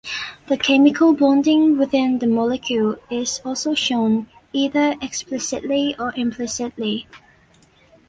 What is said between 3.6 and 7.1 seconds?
shown, either explicitly or implicitly.